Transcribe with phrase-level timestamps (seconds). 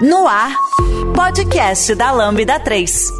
[0.00, 0.52] No ar,
[1.14, 3.10] podcast da Lambda 3.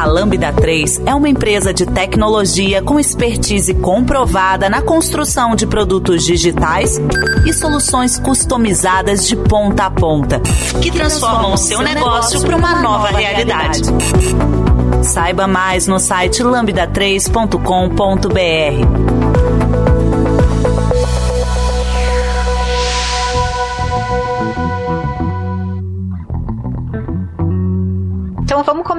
[0.00, 6.24] A Lambda 3 é uma empresa de tecnologia com expertise comprovada na construção de produtos
[6.24, 6.98] digitais
[7.46, 10.40] e soluções customizadas de ponta a ponta,
[10.80, 13.82] que transformam o seu negócio para uma nova realidade.
[15.02, 19.29] Saiba mais no site lambda3.com.br.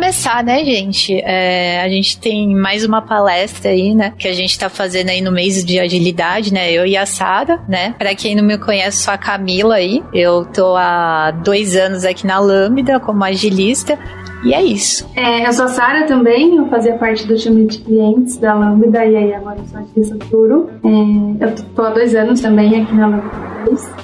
[0.01, 1.21] começar, né, gente?
[1.23, 4.15] É, a gente tem mais uma palestra aí, né?
[4.17, 6.71] Que a gente tá fazendo aí no mês de agilidade, né?
[6.71, 7.93] Eu e a Sara, né?
[7.99, 10.03] Pra quem não me conhece, sou a Camila aí.
[10.11, 13.99] Eu tô há dois anos aqui na Lambda como agilista.
[14.43, 15.09] E é isso.
[15.15, 19.05] É, eu sou a Sara também, eu fazia parte do time de clientes da Lambda
[19.05, 20.69] e aí agora eu sou agilista Turo.
[20.83, 23.51] É, eu tô há dois anos também aqui na Lambda.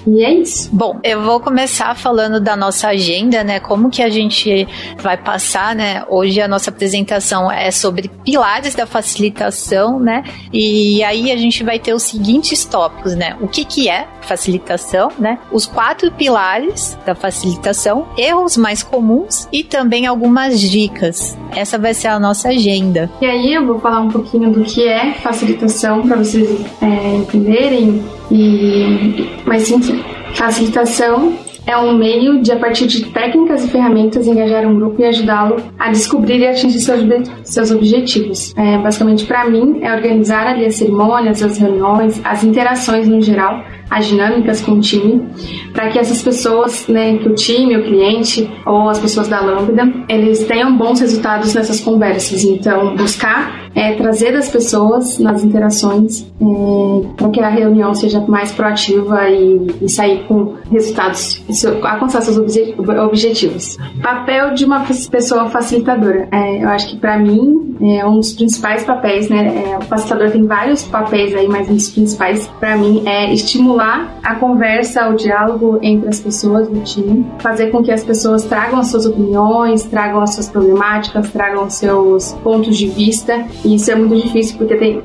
[0.05, 0.69] E é isso.
[0.73, 3.59] Bom, eu vou começar falando da nossa agenda, né?
[3.59, 4.67] Como que a gente
[4.99, 6.03] vai passar, né?
[6.07, 10.23] Hoje a nossa apresentação é sobre pilares da facilitação, né?
[10.53, 13.35] E aí a gente vai ter os seguintes tópicos, né?
[13.41, 15.39] O que que é facilitação, né?
[15.51, 21.37] Os quatro pilares da facilitação, erros mais comuns e também algumas dicas.
[21.55, 23.09] Essa vai ser a nossa agenda.
[23.21, 28.03] E aí eu vou falar um pouquinho do que é facilitação para vocês é, entenderem
[28.29, 31.33] e mas enfim, facilitação
[31.65, 35.57] é um meio de, a partir de técnicas e ferramentas, engajar um grupo e ajudá-lo
[35.77, 37.01] a descobrir e atingir seus,
[37.43, 38.53] seus objetivos.
[38.55, 43.61] É, basicamente, para mim, é organizar ali as cerimônias, as reuniões, as interações no geral,
[43.89, 45.27] as dinâmicas com o time,
[45.73, 49.91] para que essas pessoas, né, que o time, o cliente ou as pessoas da Lambda,
[50.09, 52.43] eles tenham bons resultados nessas conversas.
[52.43, 58.51] Então, buscar é, trazer as pessoas nas interações é, para que a reunião seja mais
[58.51, 61.43] proativa e, e sair com resultados,
[61.83, 63.77] alcançar seus objetivos.
[64.01, 66.27] Papel de uma pessoa facilitadora.
[66.31, 69.63] É, eu acho que para mim é um dos principais papéis, né?
[69.63, 74.17] É, o facilitador tem vários papéis aí, mas um dos principais para mim é estimular
[74.23, 78.79] a conversa, o diálogo entre as pessoas do time, fazer com que as pessoas tragam
[78.79, 83.91] as suas opiniões, tragam as suas problemáticas, tragam os seus pontos de vista e isso
[83.91, 85.03] é muito difícil porque tem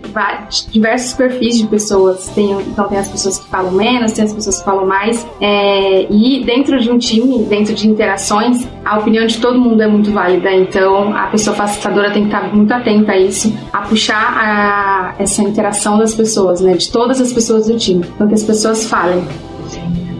[0.70, 2.28] diversos perfis de pessoas.
[2.28, 5.26] Tem, então tem as pessoas que falam menos, tem as pessoas que falam mais.
[5.40, 9.88] É, e dentro de um time, dentro de interações, a opinião de todo mundo é
[9.88, 10.52] muito válida.
[10.52, 15.42] Então a pessoa facilitadora tem que estar muito atenta a isso, a puxar a, essa
[15.42, 16.74] interação das pessoas, né?
[16.74, 18.04] De todas as pessoas do time.
[18.14, 19.24] Então que as pessoas falem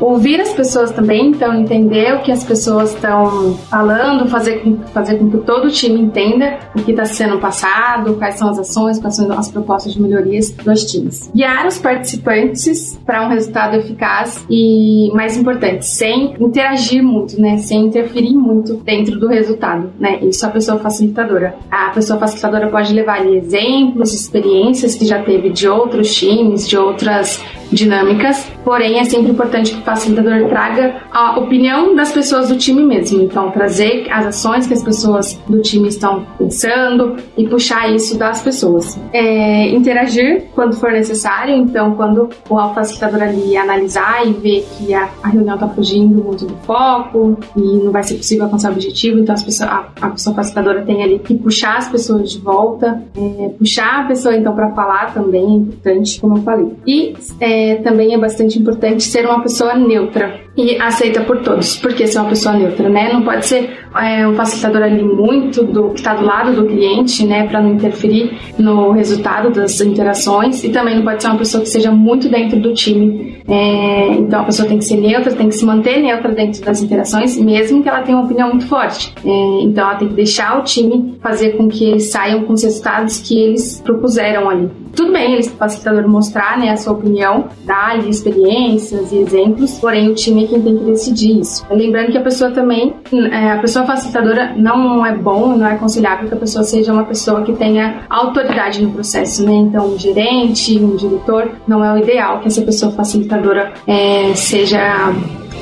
[0.03, 5.17] ouvir as pessoas também, então entender o que as pessoas estão falando, fazer com, fazer
[5.17, 8.99] com que todo o time entenda o que está sendo passado, quais são as ações,
[8.99, 11.31] quais são as propostas de melhorias dos times.
[11.35, 17.59] Guiar os participantes para um resultado eficaz e, mais importante, sem interagir muito, né?
[17.59, 20.19] Sem interferir muito dentro do resultado, né?
[20.23, 21.55] Isso a pessoa facilitadora.
[21.71, 26.77] A pessoa facilitadora pode levar ali exemplos, experiências que já teve de outros times, de
[26.77, 27.41] outras
[27.73, 32.83] dinâmicas, porém é sempre importante que o facilitador traga a opinião das pessoas do time
[32.83, 33.23] mesmo.
[33.23, 38.43] Então, trazer as ações que as pessoas do time estão pensando e puxar isso das
[38.43, 38.99] pessoas.
[39.13, 45.09] É, interagir quando for necessário, então, quando o facilitador ali analisar e ver que a,
[45.23, 49.19] a reunião está fugindo muito do foco e não vai ser possível alcançar o objetivo,
[49.19, 53.03] então as pessoas, a, a pessoa facilitadora tem ali que puxar as pessoas de volta,
[53.17, 56.73] é, puxar a pessoa então para falar também é importante, como eu falei.
[56.87, 60.42] E é, também é bastante importante ser uma pessoa neutra.
[60.57, 63.11] E aceita por todos, porque ser uma pessoa neutra, né?
[63.13, 63.71] Não pode ser
[64.01, 67.73] é, um facilitador ali muito do que está do lado do cliente, né, para não
[67.73, 72.29] interferir no resultado das interações e também não pode ser uma pessoa que seja muito
[72.29, 73.43] dentro do time.
[73.49, 76.83] É, então a pessoa tem que ser neutra, tem que se manter neutra dentro das
[76.83, 79.13] interações, mesmo que ela tenha uma opinião muito forte.
[79.25, 82.63] É, então ela tem que deixar o time fazer com que eles saiam com os
[82.63, 84.71] resultados que eles propuseram ali.
[84.95, 90.11] Tudo bem, eles facilitador mostrar né, a sua opinião, dar ali experiências e exemplos, porém
[90.11, 91.67] o time é quem tem que decidir isso.
[91.71, 92.95] Lembrando que a pessoa também,
[93.31, 97.05] é, a pessoa facilitadora não é bom, não é aconselhável que a pessoa seja uma
[97.05, 99.53] pessoa que tenha autoridade no processo, né?
[99.53, 105.13] Então, um gerente, um diretor, não é o ideal que essa pessoa facilitadora é, seja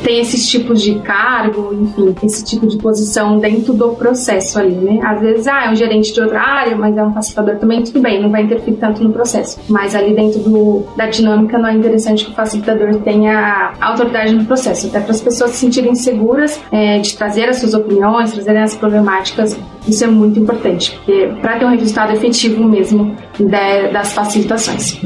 [0.02, 5.00] tem esses tipos de cargo, enfim, esse tipo de posição dentro do processo ali, né?
[5.02, 8.00] Às vezes, ah, é um gerente de outra área, mas é um facilitador também, tudo
[8.00, 9.58] bem, não vai interferir tanto no processo.
[9.68, 14.44] Mas ali dentro do, da dinâmica não é interessante que o facilitador tenha autoridade no
[14.44, 18.62] processo, até para as pessoas se sentirem seguras é, de trazer as suas opiniões, trazerem
[18.62, 19.56] as problemáticas,
[19.86, 25.00] isso é muito importante, porque para ter um resultado efetivo mesmo de, das facilitações.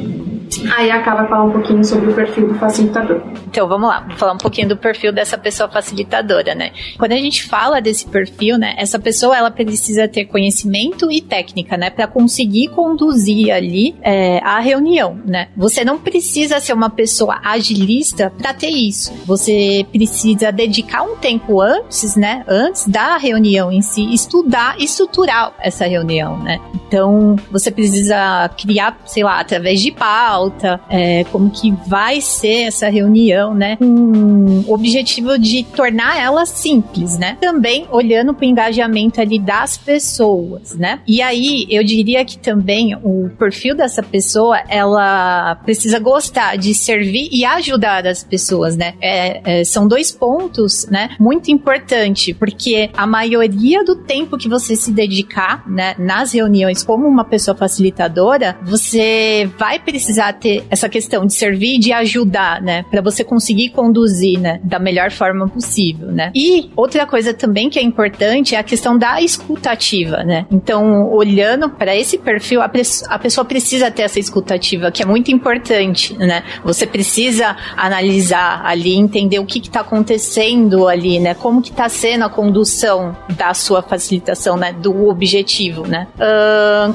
[0.72, 3.20] Aí acaba falar um pouquinho sobre o perfil do facilitador.
[3.46, 6.72] Então vamos lá, vou falar um pouquinho do perfil dessa pessoa facilitadora, né?
[6.98, 11.76] Quando a gente fala desse perfil, né, essa pessoa ela precisa ter conhecimento e técnica,
[11.76, 15.48] né, para conseguir conduzir ali é, a reunião, né?
[15.56, 19.12] Você não precisa ser uma pessoa agilista para ter isso.
[19.26, 25.86] Você precisa dedicar um tempo antes, né, antes da reunião em si, estudar, estruturar essa
[25.86, 26.58] reunião, né?
[26.86, 32.68] Então você precisa criar, sei lá, através de pauta pauta, é, como que vai ser
[32.68, 33.76] essa reunião, né?
[33.76, 37.36] Com o objetivo de tornar ela simples, né?
[37.40, 41.00] Também olhando para o engajamento ali das pessoas, né?
[41.06, 47.28] E aí eu diria que também o perfil dessa pessoa, ela precisa gostar de servir
[47.32, 48.94] e ajudar as pessoas, né?
[49.00, 51.10] É, é, são dois pontos, né?
[51.18, 57.06] Muito importante, porque a maioria do tempo que você se dedicar, né, nas reuniões como
[57.06, 62.84] uma pessoa facilitadora, você vai precisar ter essa questão de servir e de ajudar, né?
[62.90, 64.60] Para você conseguir conduzir, né?
[64.62, 66.30] Da melhor forma possível, né?
[66.34, 70.44] E outra coisa também que é importante é a questão da escutativa, né?
[70.50, 72.70] Então, olhando para esse perfil, a,
[73.08, 76.42] a pessoa precisa ter essa escutativa, que é muito importante, né?
[76.62, 81.32] Você precisa analisar ali, entender o que está acontecendo ali, né?
[81.32, 84.74] Como que está sendo a condução da sua facilitação, né?
[84.74, 86.06] Do objetivo, né?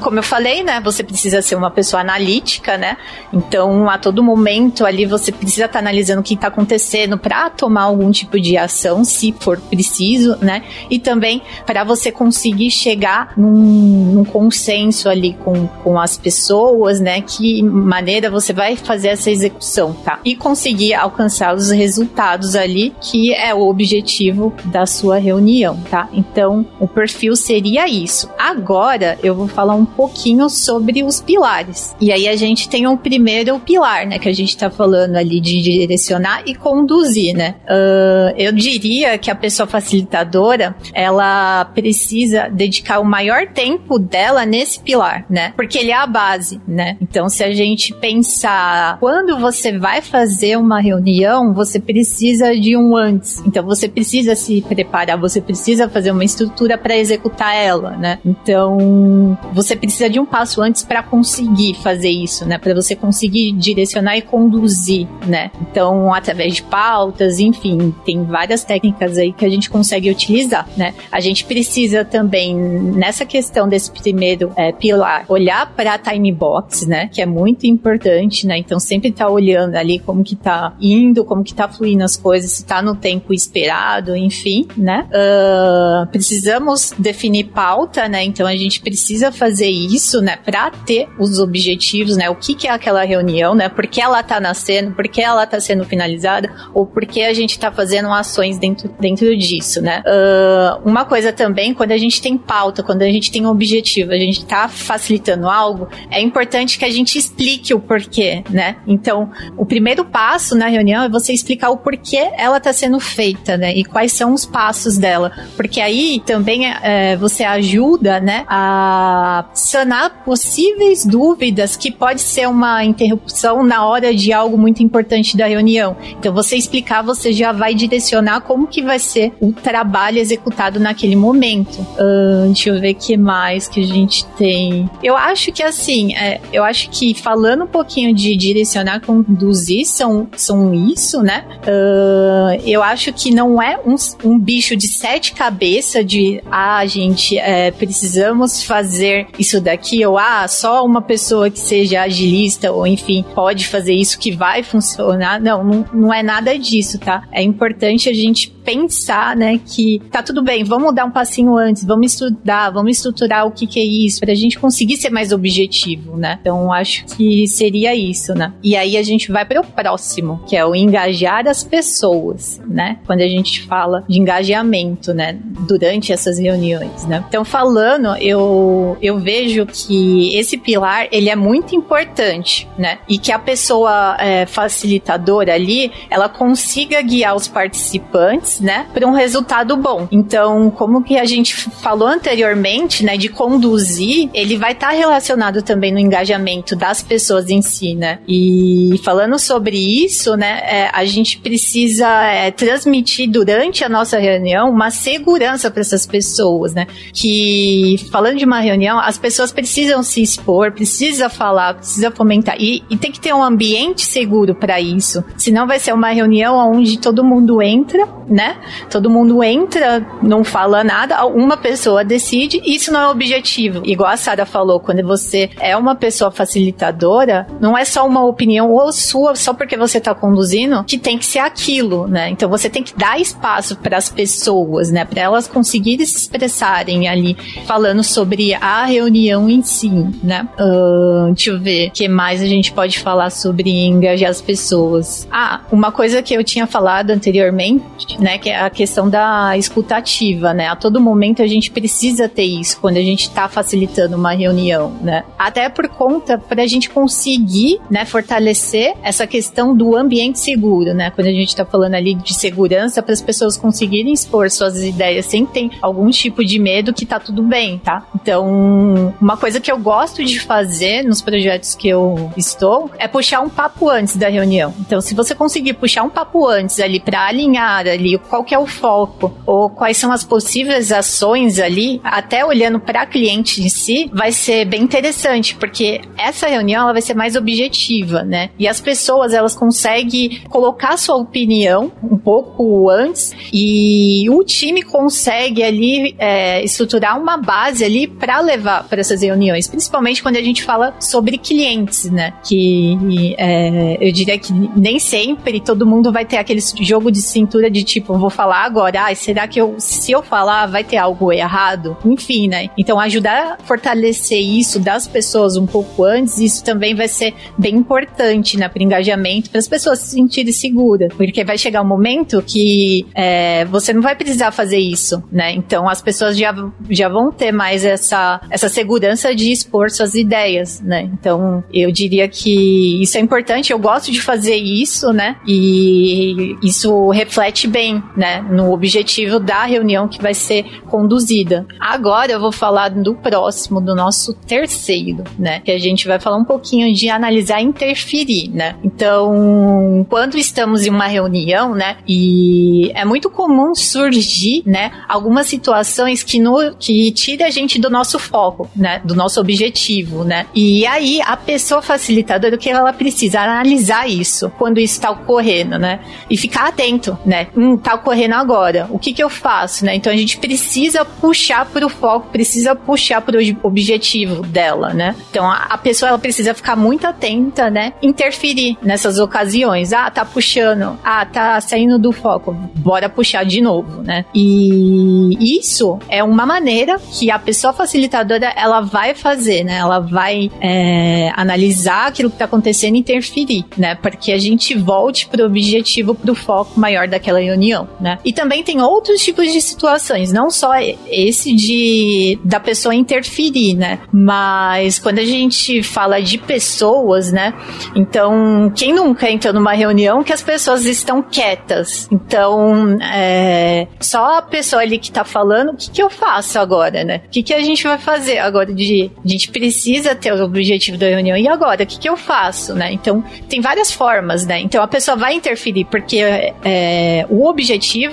[0.02, 0.80] Como eu falei, né?
[0.84, 2.96] Você precisa ser uma pessoa analítica, né?
[3.32, 7.48] Então, a todo momento ali você precisa estar tá analisando o que está acontecendo para
[7.50, 10.62] tomar algum tipo de ação, se for preciso, né?
[10.90, 17.20] E também para você conseguir chegar num, num, consenso ali com, com as pessoas, né?
[17.20, 20.18] Que maneira você vai fazer essa execução, tá?
[20.24, 26.08] E conseguir alcançar os resultados ali, que é o objetivo da sua reunião, tá?
[26.12, 28.28] Então, o perfil seria isso.
[28.38, 31.94] Agora, eu vou falar um pouquinho sobre os pilares.
[32.00, 35.14] E aí a gente tem um primeiro primeiro pilar, né, que a gente está falando
[35.14, 37.56] ali de direcionar e conduzir, né.
[37.66, 44.80] Uh, eu diria que a pessoa facilitadora, ela precisa dedicar o maior tempo dela nesse
[44.80, 46.96] pilar, né, porque ele é a base, né.
[46.98, 52.96] Então, se a gente pensar quando você vai fazer uma reunião, você precisa de um
[52.96, 53.42] antes.
[53.46, 58.18] Então, você precisa se preparar, você precisa fazer uma estrutura para executar ela, né.
[58.24, 63.09] Então, você precisa de um passo antes para conseguir fazer isso, né, para você conseguir
[63.10, 65.50] direcionar e conduzir, né?
[65.60, 70.94] Então, através de pautas, enfim, tem várias técnicas aí que a gente consegue utilizar, né?
[71.10, 76.86] A gente precisa também, nessa questão desse primeiro é, pilar, olhar para a time box,
[76.86, 77.08] né?
[77.08, 78.58] Que é muito importante, né?
[78.58, 82.50] Então, sempre tá olhando ali como que tá indo, como que tá fluindo as coisas,
[82.52, 85.06] se tá no tempo esperado, enfim, né?
[85.10, 88.24] Uh, precisamos definir pauta, né?
[88.24, 90.36] Então, a gente precisa fazer isso, né?
[90.36, 92.28] Para ter os objetivos, né?
[92.30, 93.68] O que que é aquela aquela reunião, né?
[93.68, 97.32] Por que ela tá nascendo, por que ela tá sendo finalizada, ou por que a
[97.32, 100.02] gente tá fazendo ações dentro, dentro disso, né?
[100.06, 104.12] Uh, uma coisa também, quando a gente tem pauta, quando a gente tem um objetivo,
[104.12, 108.76] a gente tá facilitando algo, é importante que a gente explique o porquê, né?
[108.86, 113.56] Então, o primeiro passo na reunião é você explicar o porquê ela tá sendo feita,
[113.56, 113.74] né?
[113.74, 115.32] E quais são os passos dela.
[115.56, 122.84] Porque aí também é, você ajuda, né, a sanar possíveis dúvidas que pode ser uma
[122.90, 125.96] interrupção na hora de algo muito importante da reunião.
[126.18, 131.16] Então, você explicar, você já vai direcionar como que vai ser o trabalho executado naquele
[131.16, 131.80] momento.
[131.80, 134.88] Uh, deixa eu ver o que mais que a gente tem.
[135.02, 140.28] Eu acho que assim, é, eu acho que falando um pouquinho de direcionar, conduzir, são,
[140.36, 141.44] são isso, né?
[141.62, 143.94] Uh, eu acho que não é um,
[144.24, 150.46] um bicho de sete cabeças de, ah, gente, é, precisamos fazer isso daqui, ou ah,
[150.48, 155.40] só uma pessoa que seja agilista, ou enfim, pode fazer isso que vai funcionar.
[155.40, 157.28] Não, não, não é nada disso, tá?
[157.30, 161.84] É importante a gente pensar, né, que tá tudo bem, vamos dar um passinho antes,
[161.84, 166.16] vamos estudar, vamos estruturar o que, que é isso, pra gente conseguir ser mais objetivo,
[166.16, 166.38] né?
[166.40, 168.52] Então, acho que seria isso, né?
[168.62, 172.98] E aí a gente vai para o próximo, que é o engajar as pessoas, né?
[173.06, 175.36] Quando a gente fala de engajamento, né,
[175.66, 177.24] durante essas reuniões, né?
[177.28, 182.98] Então, falando, eu, eu vejo que esse pilar, ele é muito importante, né?
[183.08, 189.12] E que a pessoa é, facilitadora ali, ela consiga guiar os participantes, né, para um
[189.12, 190.06] resultado bom.
[190.10, 195.62] Então, como que a gente falou anteriormente, né, de conduzir, ele vai estar tá relacionado
[195.62, 198.18] também no engajamento das pessoas em si, né?
[198.28, 204.70] E falando sobre isso, né, é, a gente precisa é, transmitir durante a nossa reunião
[204.70, 206.86] uma segurança para essas pessoas, né?
[207.12, 212.82] Que falando de uma reunião, as pessoas precisam se expor, precisa falar, precisa fomentar e,
[212.90, 215.24] e tem que ter um ambiente seguro para isso.
[215.36, 218.49] Senão vai ser uma reunião onde todo mundo entra, né?
[218.90, 223.82] Todo mundo entra, não fala nada, uma pessoa decide, isso não é objetivo.
[223.84, 228.70] Igual a Sara falou, quando você é uma pessoa facilitadora, não é só uma opinião
[228.72, 232.30] ou sua, só porque você está conduzindo, que tem que ser aquilo, né?
[232.30, 235.04] Então você tem que dar espaço para as pessoas, né?
[235.04, 239.90] Para elas conseguirem se expressarem ali, falando sobre a reunião em si,
[240.22, 240.48] né?
[240.58, 245.26] Uh, deixa eu ver, o que mais a gente pode falar sobre engajar as pessoas?
[245.30, 248.29] Ah, uma coisa que eu tinha falado anteriormente, né?
[248.38, 250.68] Que é a questão da escutativa, né?
[250.68, 254.92] A todo momento a gente precisa ter isso quando a gente está facilitando uma reunião,
[255.00, 255.24] né?
[255.38, 261.10] Até por conta para a gente conseguir, né, fortalecer essa questão do ambiente seguro, né?
[261.10, 265.26] Quando a gente está falando ali de segurança para as pessoas conseguirem expor suas ideias
[265.26, 268.06] sem ter algum tipo de medo que tá tudo bem, tá?
[268.14, 273.40] Então, uma coisa que eu gosto de fazer nos projetos que eu estou é puxar
[273.40, 274.74] um papo antes da reunião.
[274.80, 278.58] Então, se você conseguir puxar um papo antes ali para alinhar ali qual que é
[278.58, 284.10] o foco ou quais são as possíveis ações ali, até olhando para cliente em si,
[284.12, 288.50] vai ser bem interessante, porque essa reunião ela vai ser mais objetiva, né?
[288.58, 295.62] E as pessoas elas conseguem colocar sua opinião um pouco antes e o time consegue
[295.62, 300.62] ali é, estruturar uma base ali para levar para essas reuniões, principalmente quando a gente
[300.62, 302.32] fala sobre clientes, né?
[302.44, 307.70] Que é, eu diria que nem sempre todo mundo vai ter aquele jogo de cintura
[307.70, 311.32] de tipo, vou falar agora, ah, será que eu, se eu falar vai ter algo
[311.32, 311.96] errado?
[312.04, 312.68] Enfim, né?
[312.76, 317.76] Então ajudar a fortalecer isso das pessoas um pouco antes, isso também vai ser bem
[317.76, 322.42] importante, né, para engajamento, para as pessoas se sentirem seguras, porque vai chegar um momento
[322.42, 325.52] que é, você não vai precisar fazer isso, né?
[325.52, 326.54] Então as pessoas já,
[326.88, 331.08] já vão ter mais essa, essa segurança de expor suas ideias, né?
[331.12, 335.36] Então eu diria que isso é importante, eu gosto de fazer isso, né?
[335.46, 341.66] E isso reflete bem, né, no objetivo da reunião que vai ser conduzida.
[341.78, 345.60] Agora eu vou falar do próximo, do nosso terceiro, né?
[345.60, 348.76] Que a gente vai falar um pouquinho de analisar e interferir, né?
[348.82, 351.96] Então, quando estamos em uma reunião, né?
[352.06, 354.90] E é muito comum surgir, né?
[355.08, 359.00] Algumas situações que, no, que tira a gente do nosso foco, né?
[359.04, 360.46] Do nosso objetivo, né?
[360.54, 363.40] E aí, a pessoa facilitadora, o que ela precisa?
[363.40, 366.00] Analisar isso, quando isso está ocorrendo, né?
[366.28, 367.48] E ficar atento, né?
[367.56, 368.86] Hum, tá ocorrendo agora.
[368.90, 369.94] O que que eu faço, né?
[369.94, 375.14] Então, a gente precisa puxar para o foco, precisa puxar para o objetivo dela, né?
[375.30, 377.92] Então, a, a pessoa, ela precisa ficar muito atenta, né?
[378.02, 379.92] Interferir nessas ocasiões.
[379.92, 380.98] Ah, tá puxando.
[381.04, 382.52] Ah, tá saindo do foco.
[382.76, 384.24] Bora puxar de novo, né?
[384.34, 389.76] E isso é uma maneira que a pessoa facilitadora ela vai fazer, né?
[389.76, 393.94] Ela vai é, analisar aquilo que tá acontecendo e interferir, né?
[393.94, 397.79] Para que a gente volte pro objetivo, pro foco maior daquela reunião.
[397.80, 398.18] Reunião, né?
[398.24, 400.72] E também tem outros tipos de situações, não só
[401.06, 404.00] esse de da pessoa interferir, né?
[404.12, 407.54] Mas quando a gente fala de pessoas, né?
[407.94, 412.08] Então, quem nunca entrou numa reunião que as pessoas estão quietas?
[412.10, 417.04] Então, é, só a pessoa ali que tá falando, o que, que eu faço agora,
[417.04, 417.22] né?
[417.26, 418.72] O que, que a gente vai fazer agora?
[418.72, 421.36] De, a gente precisa ter o objetivo da reunião.
[421.36, 421.82] E agora?
[421.84, 422.92] O que, que eu faço, né?
[422.92, 424.60] Então, tem várias formas, né?
[424.60, 426.18] Então, a pessoa vai interferir, porque
[426.64, 427.69] é, o objetivo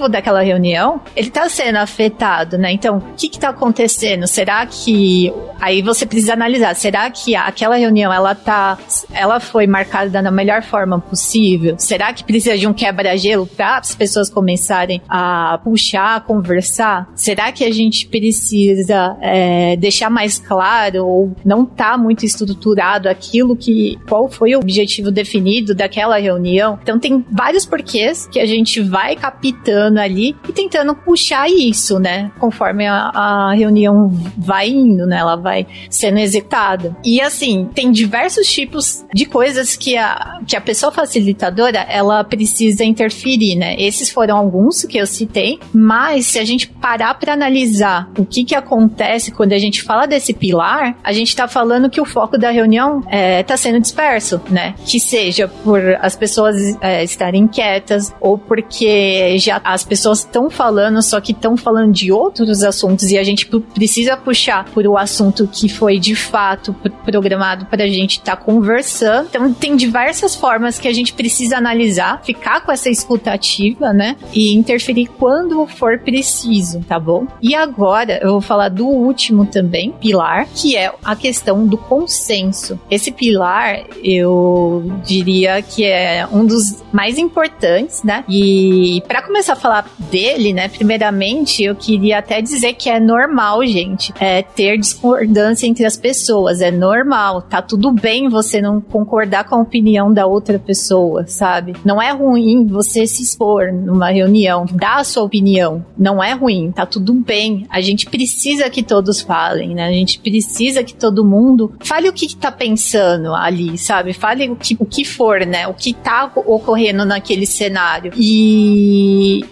[0.09, 2.71] daquela reunião, ele tá sendo afetado, né?
[2.71, 4.27] Então, o que que tá acontecendo?
[4.27, 5.33] Será que...
[5.59, 8.77] Aí você precisa analisar, será que aquela reunião, ela tá...
[9.11, 11.75] Ela foi marcada da melhor forma possível?
[11.79, 17.09] Será que precisa de um quebra-gelo para as pessoas começarem a puxar, a conversar?
[17.15, 23.55] Será que a gente precisa é, deixar mais claro ou não tá muito estruturado aquilo
[23.55, 23.97] que...
[24.07, 26.77] Qual foi o objetivo definido daquela reunião?
[26.81, 29.15] Então, tem vários porquês que a gente vai
[29.51, 32.31] captando ali e tentando puxar isso, né?
[32.39, 35.17] Conforme a, a reunião vai indo, né?
[35.17, 36.95] Ela vai sendo executada.
[37.03, 42.83] E assim, tem diversos tipos de coisas que a, que a pessoa facilitadora ela precisa
[42.83, 43.75] interferir, né?
[43.77, 48.43] Esses foram alguns que eu citei, mas se a gente parar para analisar o que
[48.43, 52.37] que acontece quando a gente fala desse pilar, a gente tá falando que o foco
[52.37, 54.75] da reunião é, tá sendo disperso, né?
[54.85, 61.01] Que seja por as pessoas é, estarem quietas ou porque já as pessoas estão falando,
[61.01, 65.47] só que estão falando de outros assuntos e a gente precisa puxar por o assunto
[65.47, 69.27] que foi de fato programado para a gente estar tá conversando.
[69.29, 74.15] Então, tem diversas formas que a gente precisa analisar, ficar com essa escutativa, né?
[74.33, 77.27] E interferir quando for preciso, tá bom?
[77.41, 82.79] E agora eu vou falar do último também, pilar, que é a questão do consenso.
[82.89, 88.23] Esse pilar, eu diria que é um dos mais importantes, né?
[88.29, 93.65] E para começar a falar dele, né, primeiramente, eu queria até dizer que é normal,
[93.65, 99.45] gente, é ter discordância entre as pessoas, é normal, tá tudo bem você não concordar
[99.45, 101.73] com a opinião da outra pessoa, sabe?
[101.83, 106.71] Não é ruim você se expor numa reunião, dar a sua opinião, não é ruim,
[106.71, 107.65] tá tudo bem.
[107.69, 109.87] A gente precisa que todos falem, né?
[109.87, 114.13] A gente precisa que todo mundo fale o que tá pensando ali, sabe?
[114.13, 115.67] Fale o que, o que for, né?
[115.67, 118.11] O que tá ocorrendo naquele cenário.
[118.15, 119.06] E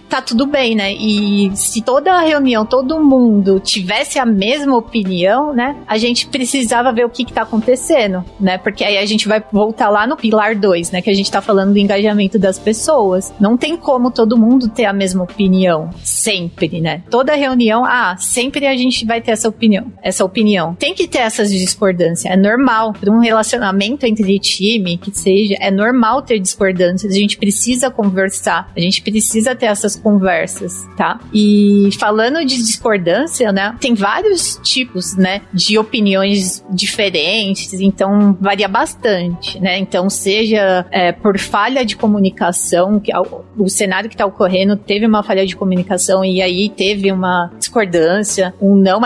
[0.08, 0.92] tá tudo bem, né?
[0.92, 5.76] E se toda a reunião, todo mundo tivesse a mesma opinião, né?
[5.86, 8.58] A gente precisava ver o que, que tá acontecendo, né?
[8.58, 11.02] Porque aí a gente vai voltar lá no pilar 2, né?
[11.02, 13.32] Que a gente tá falando do engajamento das pessoas.
[13.38, 15.90] Não tem como todo mundo ter a mesma opinião.
[16.02, 17.02] Sempre, né?
[17.10, 19.92] Toda reunião, ah, sempre a gente vai ter essa opinião.
[20.02, 20.74] Essa opinião.
[20.74, 22.32] Tem que ter essas discordâncias.
[22.32, 22.92] É normal.
[22.92, 27.12] Para um relacionamento entre time, que seja, é normal ter discordâncias.
[27.12, 28.70] A gente precisa conversar.
[28.76, 31.20] A gente precisa ter essas conversas, tá?
[31.32, 33.74] E falando de discordância, né?
[33.80, 35.42] Tem vários tipos, né?
[35.52, 39.78] De opiniões diferentes, então varia bastante, né?
[39.78, 43.12] Então, seja é, por falha de comunicação, que
[43.56, 48.54] o cenário que está ocorrendo teve uma falha de comunicação e aí teve uma discordância,
[48.60, 49.00] um não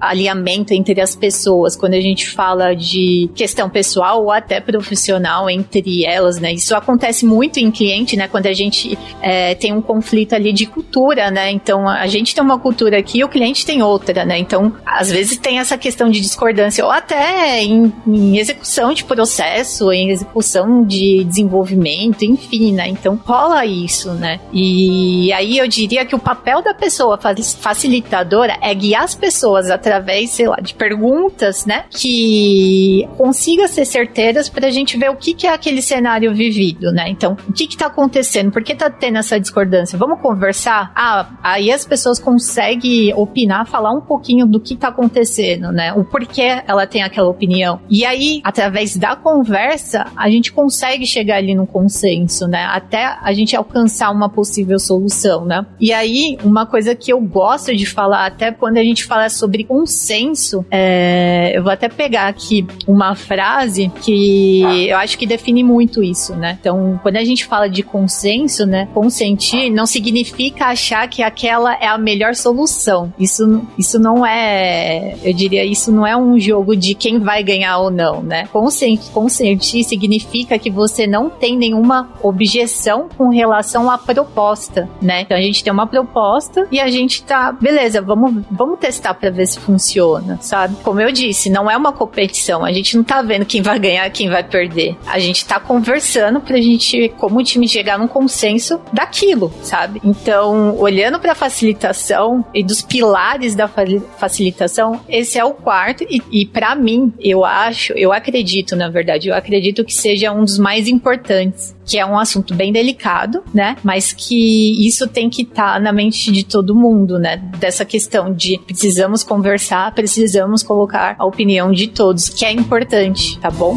[0.00, 6.04] alinhamento entre as pessoas, quando a gente fala de questão pessoal ou até profissional entre
[6.04, 6.52] elas, né?
[6.52, 8.28] Isso acontece muito em cliente, né?
[8.28, 11.50] Quando a gente é, tem um conflito ali de cultura, né?
[11.50, 14.38] Então a gente tem uma cultura aqui, o cliente tem outra, né?
[14.38, 19.92] Então às vezes tem essa questão de discordância ou até em, em execução de processo,
[19.92, 22.88] em execução de desenvolvimento, enfim, né?
[22.88, 24.40] Então rola isso, né?
[24.52, 27.18] E aí eu diria que o papel da pessoa
[27.60, 31.84] facilitadora é guiar as pessoas através, sei lá, de perguntas, né?
[31.90, 36.90] Que consiga ser certeiras para a gente ver o que, que é aquele cenário vivido,
[36.92, 37.08] né?
[37.08, 38.50] Então, o que está acontecendo?
[38.50, 39.75] Por que está tendo essa discordância?
[39.96, 40.92] Vamos conversar?
[40.94, 45.92] Ah, aí as pessoas conseguem opinar, falar um pouquinho do que está acontecendo, né?
[45.92, 47.80] O porquê ela tem aquela opinião.
[47.88, 52.64] E aí, através da conversa, a gente consegue chegar ali no consenso, né?
[52.64, 55.66] Até a gente alcançar uma possível solução, né?
[55.80, 59.64] E aí, uma coisa que eu gosto de falar, até quando a gente fala sobre
[59.64, 61.52] consenso, é...
[61.54, 66.56] eu vou até pegar aqui uma frase que eu acho que define muito isso, né?
[66.60, 68.88] Então, quando a gente fala de consenso, né?
[68.94, 73.12] Consentir não significa achar que aquela é a melhor solução.
[73.18, 77.78] Isso, isso não é, eu diria, isso não é um jogo de quem vai ganhar
[77.78, 78.48] ou não, né?
[78.52, 85.22] Consentir, consentir significa que você não tem nenhuma objeção com relação à proposta, né?
[85.22, 89.30] Então a gente tem uma proposta e a gente tá, beleza, vamos, vamos testar para
[89.30, 90.76] ver se funciona, sabe?
[90.82, 92.64] Como eu disse, não é uma competição.
[92.64, 94.96] A gente não tá vendo quem vai ganhar, quem vai perder.
[95.06, 100.00] A gente tá conversando pra gente, como time, chegar num consenso daquilo, sabe?
[100.04, 106.22] Então, olhando para a facilitação e dos pilares da facilitação, esse é o quarto e,
[106.30, 110.58] e para mim, eu acho, eu acredito, na verdade, eu acredito que seja um dos
[110.58, 113.76] mais importantes, que é um assunto bem delicado, né?
[113.82, 117.36] Mas que isso tem que estar tá na mente de todo mundo, né?
[117.58, 123.50] Dessa questão de precisamos conversar, precisamos colocar a opinião de todos, que é importante, tá
[123.50, 123.76] bom?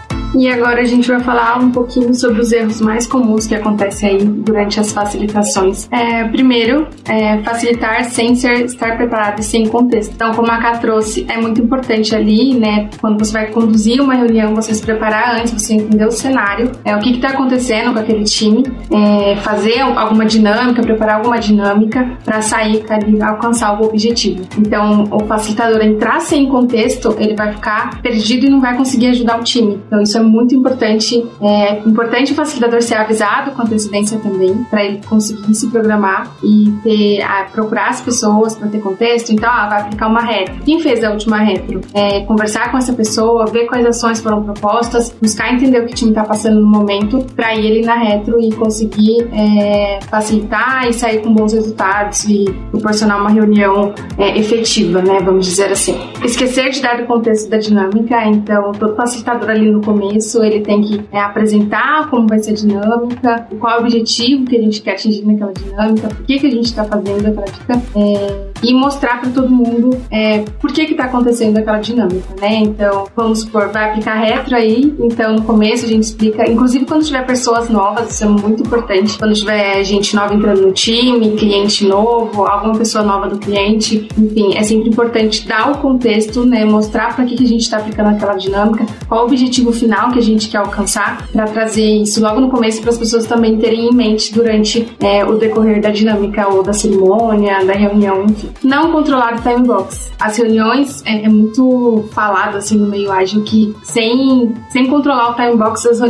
[0.33, 4.09] E agora a gente vai falar um pouquinho sobre os erros mais comuns que acontecem
[4.09, 5.89] aí durante as facilitações.
[5.91, 10.13] É, primeiro, é, facilitar sem ser, estar preparado e sem contexto.
[10.15, 14.13] Então, como a Ká trouxe, é muito importante ali, né, quando você vai conduzir uma
[14.13, 17.99] reunião, você se preparar antes, você entender o cenário, é, o que está acontecendo com
[17.99, 24.47] aquele time, é, fazer alguma dinâmica, preparar alguma dinâmica para sair ali, alcançar o objetivo.
[24.57, 29.39] Então, o facilitador entrar sem contexto, ele vai ficar perdido e não vai conseguir ajudar
[29.39, 29.79] o time.
[29.87, 31.25] Então, isso é muito importante.
[31.41, 36.71] É importante o facilitador ser avisado com antecedência também, para ele conseguir se programar e
[36.83, 39.31] ter, a, procurar as pessoas para ter contexto.
[39.31, 40.61] Então, ah, vai aplicar uma retro.
[40.63, 41.81] Quem fez a última retro?
[41.93, 45.95] É, conversar com essa pessoa, ver quais ações foram propostas, buscar entender o que o
[45.95, 51.21] time está passando no momento, para ele na retro e conseguir é, facilitar e sair
[51.21, 55.19] com bons resultados e proporcionar uma reunião é, efetiva, né?
[55.23, 55.97] Vamos dizer assim.
[56.23, 60.61] Esquecer de dar o contexto da dinâmica, então todo facilitador ali no começo isso, ele
[60.61, 64.61] tem que é, apresentar como vai ser a dinâmica, qual é o objetivo que a
[64.61, 68.51] gente quer atingir naquela dinâmica, por que, que a gente está fazendo aquela dica, é,
[68.63, 72.55] e mostrar para todo mundo é, por que está acontecendo aquela dinâmica, né?
[72.57, 77.03] Então, vamos supor, vai aplicar retro aí, então no começo a gente explica, inclusive quando
[77.03, 81.85] tiver pessoas novas, isso é muito importante, quando tiver gente nova entrando no time, cliente
[81.85, 86.65] novo, alguma pessoa nova do cliente, enfim, é sempre importante dar o contexto, né?
[86.65, 90.11] Mostrar para que, que a gente está aplicando aquela dinâmica, qual o objetivo final final
[90.11, 93.57] que a gente quer alcançar, para trazer isso logo no começo para as pessoas também
[93.57, 98.49] terem em mente durante é, o decorrer da dinâmica ou da cerimônia, da reunião, enfim.
[98.63, 100.11] Não controlar o time box.
[100.19, 105.35] As reuniões é, é muito falado assim no meio ágil que sem, sem controlar o
[105.35, 106.01] time box as,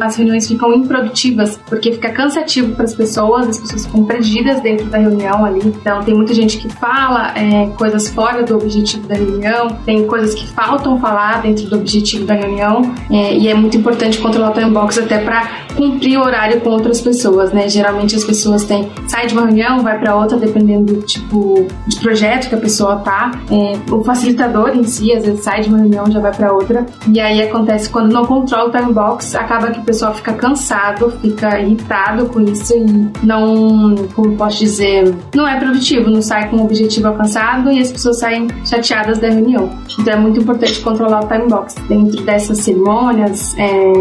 [0.00, 4.86] as reuniões ficam improdutivas porque fica cansativo para as pessoas, as pessoas ficam perdidas dentro
[4.86, 5.60] da reunião ali.
[5.64, 10.34] Então tem muita gente que fala é, coisas fora do objetivo da reunião, tem coisas
[10.34, 12.92] que faltam falar dentro do objetivo da reunião.
[13.10, 17.00] É, e é muito importante controlar o time box até para cumprir horário com outras
[17.00, 17.68] pessoas, né?
[17.68, 21.98] Geralmente as pessoas têm sai de uma reunião, vai para outra, dependendo do tipo de
[22.00, 23.32] projeto que a pessoa tá.
[23.50, 26.86] É, o facilitador em si, às vezes sai de uma reunião já vai para outra.
[27.08, 31.10] E aí acontece quando não controla o time box, acaba que o pessoal fica cansado,
[31.20, 36.56] fica irritado com isso e não, como posso dizer, não é produtivo, não sai com
[36.56, 39.70] o objetivo alcançado e as pessoas saem chateadas da reunião.
[39.98, 43.92] Então é muito importante controlar o time box dentro dessa cerimônia várias é,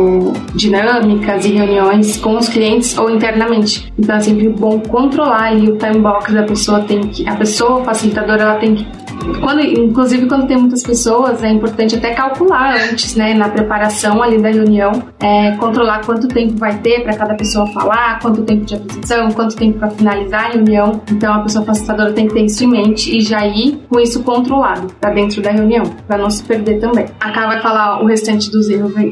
[0.56, 3.92] dinâmicas e reuniões com os clientes ou internamente.
[3.98, 7.84] Então é sempre bom controlar ali o time box da pessoa tem que a pessoa
[7.84, 9.02] facilitadora ela tem que
[9.40, 14.42] quando, inclusive quando tem muitas pessoas, é importante até calcular antes, né, na preparação ali
[14.42, 18.74] da reunião, é, controlar quanto tempo vai ter para cada pessoa falar, quanto tempo de
[18.74, 21.02] apresentação, quanto tempo para finalizar a reunião.
[21.12, 24.24] Então a pessoa facilitadora tem que ter isso em mente e já ir com isso
[24.24, 27.06] controlado para dentro da reunião, para não se perder também.
[27.20, 29.12] A vai falar o restante dos erros aí.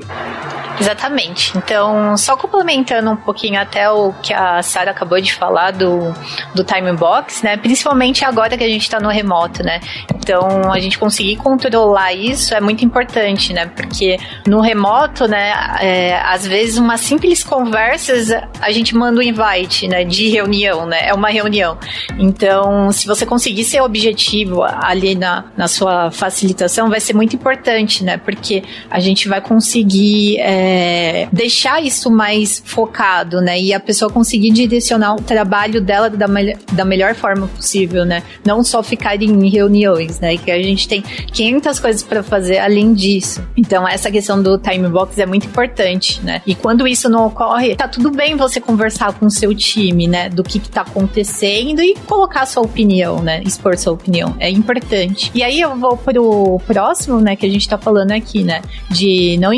[0.80, 1.58] Exatamente.
[1.58, 6.14] Então, só complementando um pouquinho até o que a Sara acabou de falar do,
[6.56, 7.58] do time box, né?
[7.58, 9.82] Principalmente agora que a gente está no remoto, né?
[10.16, 13.66] Então, a gente conseguir controlar isso é muito importante, né?
[13.66, 18.14] Porque no remoto, né, é, às vezes uma simples conversa,
[18.62, 21.08] a gente manda um invite, né, de reunião, né?
[21.10, 21.78] É uma reunião.
[22.18, 28.04] Então, se você conseguir ser objetivo ali na, na sua facilitação, vai ser muito importante,
[28.04, 28.18] né?
[28.18, 33.60] Porque a gente vai conseguir é, é, deixar isso mais focado, né?
[33.60, 36.28] E a pessoa conseguir direcionar o trabalho dela da,
[36.74, 38.22] da melhor forma possível, né?
[38.46, 40.38] Não só ficar em reuniões, né?
[40.38, 43.44] Que a gente tem 500 coisas para fazer além disso.
[43.58, 46.44] Então, essa questão do time box é muito importante, né?
[46.46, 50.30] E quando isso não ocorre, tá tudo bem você conversar com o seu time, né?
[50.30, 53.42] Do que, que tá acontecendo e colocar sua opinião, né?
[53.44, 54.36] Expor sua opinião.
[54.40, 55.32] É importante.
[55.34, 57.36] E aí eu vou pro próximo, né?
[57.36, 58.62] Que a gente tá falando aqui, né?
[58.92, 59.50] De não,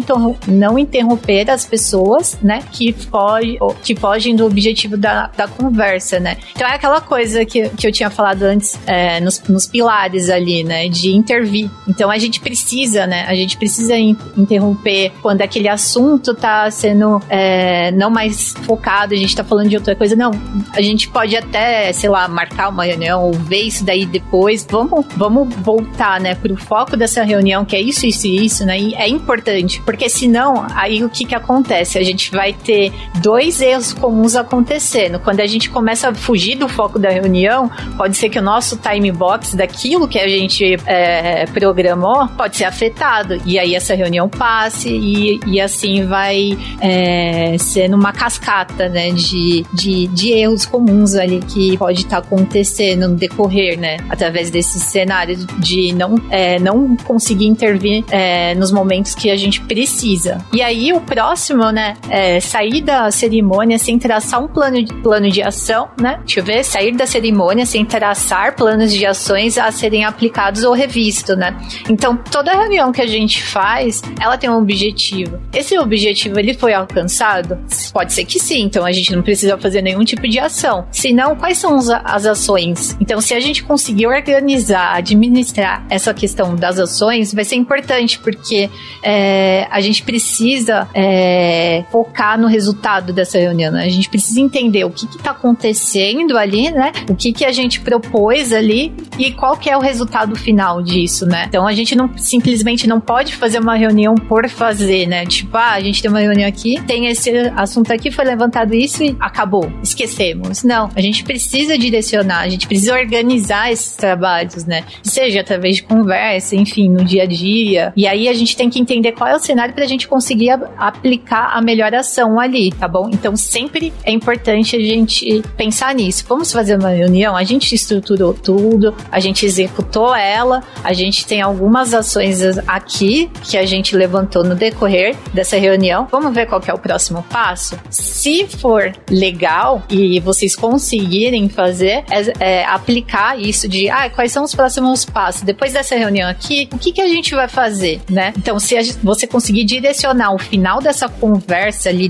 [0.47, 6.19] não interromper interromper as pessoas, né, que, foge, que fogem do objetivo da, da conversa,
[6.19, 6.37] né.
[6.55, 10.63] Então é aquela coisa que, que eu tinha falado antes é, nos, nos pilares ali,
[10.63, 11.69] né, de intervir.
[11.87, 17.21] Então a gente precisa, né, a gente precisa in, interromper quando aquele assunto tá sendo
[17.29, 20.15] é, não mais focado, a gente tá falando de outra coisa.
[20.15, 20.31] Não,
[20.73, 24.65] a gente pode até, sei lá, marcar uma reunião ou ver isso daí depois.
[24.69, 28.79] Vamos, vamos voltar, né, pro foco dessa reunião, que é isso, isso e isso, né,
[28.79, 31.97] e é importante, porque senão, aí o que que acontece?
[31.97, 35.19] A gente vai ter dois erros comuns acontecendo.
[35.19, 38.77] Quando a gente começa a fugir do foco da reunião, pode ser que o nosso
[38.77, 43.41] time box daquilo que a gente é, programou pode ser afetado.
[43.45, 49.65] E aí essa reunião passe e, e assim vai é, sendo uma cascata, né, de,
[49.73, 54.83] de, de erros comuns ali que pode estar tá acontecendo no decorrer, né, através desses
[54.83, 60.43] cenários de não, é, não conseguir intervir é, nos momentos que a gente precisa.
[60.53, 65.29] E aí o próximo, né, é sair da cerimônia sem traçar um plano de, plano
[65.29, 69.71] de ação, né, deixa eu ver, sair da cerimônia sem traçar planos de ações a
[69.71, 71.55] serem aplicados ou revistos, né.
[71.89, 75.39] Então toda reunião que a gente faz, ela tem um objetivo.
[75.53, 77.59] Esse objetivo ele foi alcançado?
[77.91, 80.85] Pode ser que sim, então a gente não precisa fazer nenhum tipo de ação.
[80.91, 82.95] Se não, quais são as ações?
[82.99, 88.69] Então, se a gente conseguir organizar, administrar essa questão das ações, vai ser importante, porque
[89.03, 90.60] é, a gente precisa
[90.93, 93.71] é, focar no resultado dessa reunião.
[93.71, 93.85] Né?
[93.85, 96.91] A gente precisa entender o que está acontecendo ali, né?
[97.09, 101.25] O que, que a gente propôs ali e qual que é o resultado final disso,
[101.25, 101.45] né?
[101.47, 105.25] Então a gente não simplesmente não pode fazer uma reunião por fazer, né?
[105.25, 109.03] Tipo, ah, a gente tem uma reunião aqui, tem esse assunto aqui, foi levantado isso
[109.03, 110.63] e acabou, esquecemos.
[110.63, 114.83] Não, a gente precisa direcionar, a gente precisa organizar esses trabalhos, né?
[115.03, 117.93] Seja através de conversa, enfim, no dia a dia.
[117.95, 120.50] E aí a gente tem que entender qual é o cenário para a gente conseguir
[120.77, 123.09] aplicar a melhor ação ali, tá bom?
[123.11, 126.25] Então sempre é importante a gente pensar nisso.
[126.27, 131.41] Vamos fazer uma reunião, a gente estruturou tudo, a gente executou ela, a gente tem
[131.41, 136.07] algumas ações aqui que a gente levantou no decorrer dessa reunião.
[136.11, 137.77] Vamos ver qual é o próximo passo?
[137.89, 144.43] Se for legal e vocês conseguirem fazer, é, é, aplicar isso de ah, quais são
[144.43, 145.41] os próximos passos?
[145.41, 148.33] Depois dessa reunião aqui, o que, que a gente vai fazer, né?
[148.37, 152.09] Então, se você conseguir direcionar o final dessa conversa ali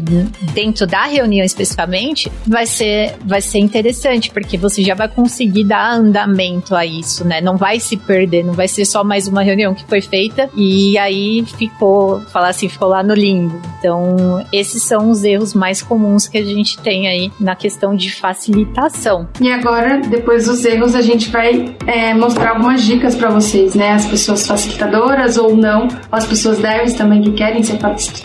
[0.54, 5.94] dentro da reunião especificamente, vai ser, vai ser interessante, porque você já vai conseguir dar
[5.94, 7.42] andamento a isso, né?
[7.42, 10.98] Não vai se perder, não vai ser só mais uma reunião que foi feita e
[10.98, 13.62] aí ficou, falar assim, ficou lá no limbo.
[13.80, 18.14] Então, esses são os erros mais comuns que a gente tem aí na questão de
[18.14, 19.28] facilitação.
[19.40, 23.92] E agora, depois dos erros, a gente vai é, mostrar algumas dicas para vocês, né?
[23.92, 28.21] As pessoas facilitadoras ou não, as pessoas devs também que querem ser facilitadoras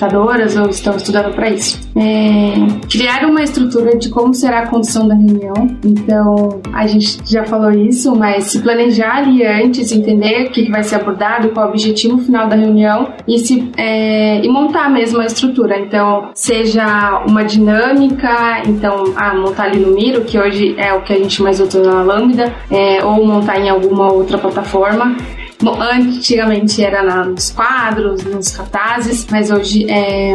[0.57, 1.81] ou estão estudando para isso.
[1.97, 2.55] É,
[2.91, 5.55] criar uma estrutura de como será a condição da reunião.
[5.85, 10.83] Então, a gente já falou isso, mas se planejar ali antes, entender o que vai
[10.83, 15.27] ser abordado, qual o objetivo final da reunião e, se, é, e montar mesmo a
[15.27, 15.79] estrutura.
[15.79, 21.13] Então, seja uma dinâmica, então, ah, montar ali no Miro, que hoje é o que
[21.13, 25.17] a gente mais usa na Lambda, é, ou montar em alguma outra plataforma.
[25.61, 30.35] Bom, antigamente era nos quadros, nos cartazes, mas hoje é,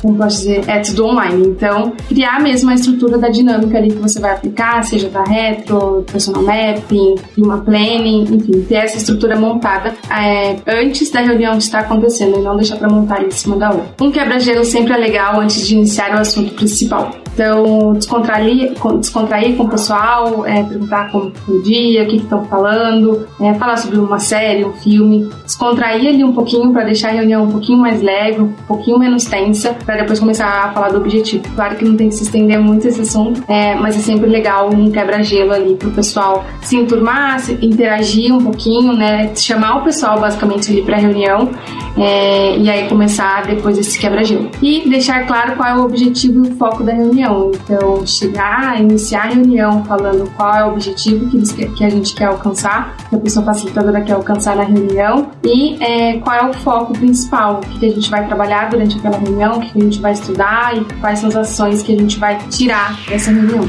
[0.00, 1.48] como posso dizer, é tudo online.
[1.48, 6.04] Então, criar mesmo a estrutura da dinâmica ali que você vai aplicar, seja da retro,
[6.10, 12.38] personal mapping, uma planning, enfim, ter essa estrutura montada é, antes da reunião estar acontecendo
[12.38, 13.94] e não deixar para montar em cima da hora.
[14.00, 17.21] Um quebra-gelo sempre é legal antes de iniciar o assunto principal.
[17.34, 22.44] Então, descontrair, descontrair com o pessoal, é, perguntar como foi o dia, o que estão
[22.44, 27.12] falando, é, falar sobre uma série, um filme, descontrair ali um pouquinho para deixar a
[27.12, 30.98] reunião um pouquinho mais leve, um pouquinho menos tensa, para depois começar a falar do
[30.98, 31.42] objetivo.
[31.54, 34.70] Claro que não tem que se estender muito esse assunto, é, mas é sempre legal
[34.70, 39.84] um quebra-gelo ali para o pessoal se enturmar, se interagir um pouquinho, né, chamar o
[39.84, 41.48] pessoal basicamente ali para a reunião
[41.96, 44.50] é, e aí começar depois esse quebra-gelo.
[44.60, 47.52] E deixar claro qual é o objetivo e o foco da reunião reunião.
[47.54, 52.14] Então, chegar, iniciar a reunião falando qual é o objetivo que, eles, que a gente
[52.14, 56.54] quer alcançar, que a pessoa facilitadora quer alcançar na reunião e é, qual é o
[56.54, 60.00] foco principal, o que a gente vai trabalhar durante aquela reunião, o que a gente
[60.00, 63.68] vai estudar e quais são as ações que a gente vai tirar dessa reunião.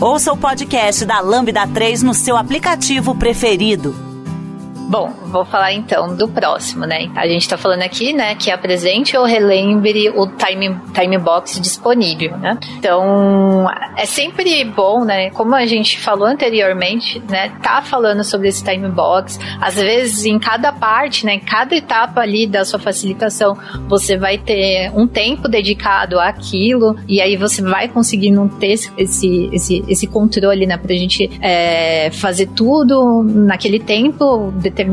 [0.00, 4.03] Ouça o podcast da Lambda 3 no seu aplicativo preferido.
[4.94, 7.10] Bom, vou falar então do próximo, né?
[7.16, 12.36] A gente tá falando aqui, né, que apresente ou relembre o time, time box disponível,
[12.36, 12.56] né?
[12.78, 15.30] Então, é sempre bom, né?
[15.30, 17.48] Como a gente falou anteriormente, né?
[17.60, 19.36] Tá falando sobre esse time box.
[19.60, 21.34] Às vezes, em cada parte, né?
[21.34, 27.20] Em cada etapa ali da sua facilitação, você vai ter um tempo dedicado àquilo e
[27.20, 30.76] aí você vai conseguindo ter esse, esse, esse controle, né?
[30.76, 34.83] Pra gente é, fazer tudo naquele tempo determinado,